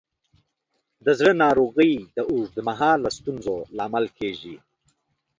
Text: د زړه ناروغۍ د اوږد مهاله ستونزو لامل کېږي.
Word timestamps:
د 1.05 1.07
زړه 1.19 1.31
ناروغۍ 1.43 1.93
د 2.15 2.17
اوږد 2.29 2.55
مهاله 2.69 3.09
ستونزو 3.17 3.55
لامل 3.77 4.05
کېږي. 4.17 4.55